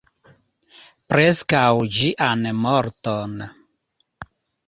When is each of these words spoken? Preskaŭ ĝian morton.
Preskaŭ 1.13 1.67
ĝian 1.97 2.49
morton. 2.63 3.35